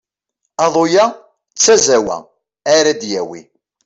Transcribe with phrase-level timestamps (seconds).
[0.63, 1.05] Aḍu-ya
[1.53, 2.17] d tazawwa
[2.75, 3.41] ara d-yawi.